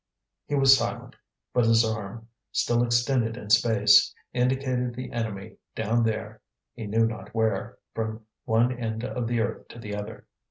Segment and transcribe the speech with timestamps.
[0.47, 1.15] He was silent,
[1.53, 6.41] but his arm, still extended in space, indicated the enemy, down there,
[6.73, 10.25] he knew not where, from one end of the earth to the other.